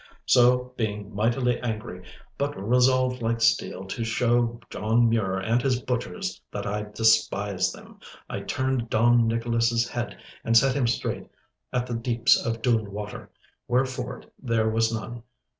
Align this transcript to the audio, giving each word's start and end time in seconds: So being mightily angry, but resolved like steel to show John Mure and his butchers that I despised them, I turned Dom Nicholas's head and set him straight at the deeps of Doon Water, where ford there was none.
So 0.25 0.73
being 0.77 1.13
mightily 1.13 1.59
angry, 1.59 2.03
but 2.35 2.59
resolved 2.59 3.21
like 3.21 3.39
steel 3.39 3.85
to 3.85 4.03
show 4.03 4.59
John 4.71 5.07
Mure 5.07 5.37
and 5.37 5.61
his 5.61 5.79
butchers 5.79 6.41
that 6.51 6.65
I 6.65 6.85
despised 6.91 7.75
them, 7.75 7.99
I 8.27 8.39
turned 8.39 8.89
Dom 8.89 9.27
Nicholas's 9.27 9.87
head 9.87 10.17
and 10.43 10.57
set 10.57 10.73
him 10.75 10.87
straight 10.87 11.29
at 11.71 11.85
the 11.85 11.93
deeps 11.93 12.35
of 12.43 12.63
Doon 12.63 12.91
Water, 12.91 13.29
where 13.67 13.85
ford 13.85 14.31
there 14.41 14.71
was 14.71 14.91
none. 14.91 15.21